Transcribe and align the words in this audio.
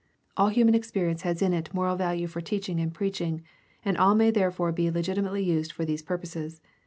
All 0.35 0.47
human 0.49 0.73
experience 0.73 1.21
has 1.21 1.43
in 1.43 1.53
it 1.53 1.71
moral 1.75 1.95
value 1.95 2.25
for 2.25 2.41
teaching 2.41 2.79
and 2.79 2.91
preaching, 2.91 3.43
and 3.85 3.95
all 3.99 4.15
may 4.15 4.31
there 4.31 4.49
fore 4.49 4.71
be 4.71 4.89
legitimately 4.89 5.43
used 5.43 5.71
for 5.71 5.85
these 5.85 6.01
purposes. 6.01 6.59